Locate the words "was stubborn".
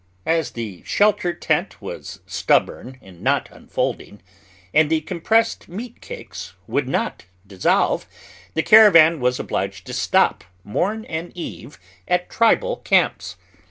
1.79-2.97